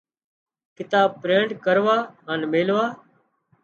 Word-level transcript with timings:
ڪتاب 0.77 1.09
پرنٽ 1.21 1.49
ڪروا 1.65 1.97
هانَ 2.25 2.41
ميلوا۔ 2.51 2.85